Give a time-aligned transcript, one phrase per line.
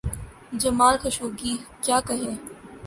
[0.61, 1.53] جمال Khashoggi…
[1.83, 2.35] کیا کہیں؟